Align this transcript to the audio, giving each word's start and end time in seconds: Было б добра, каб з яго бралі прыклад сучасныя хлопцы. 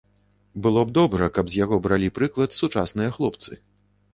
Было 0.65 0.85
б 0.87 0.95
добра, 0.99 1.27
каб 1.35 1.45
з 1.51 1.59
яго 1.63 1.79
бралі 1.85 2.09
прыклад 2.17 2.59
сучасныя 2.61 3.09
хлопцы. 3.19 3.51